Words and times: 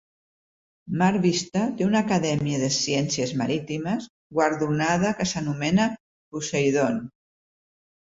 Mar 1.01 1.09
Vista 1.25 1.65
té 1.81 1.85
una 1.89 2.01
Acadèmia 2.07 2.63
de 2.63 2.71
Ciències 2.79 3.35
Marítimes 3.43 4.09
guardonada 4.41 5.15
que 5.23 5.29
s"anomena 5.31 5.89
Poseidon. 6.11 7.03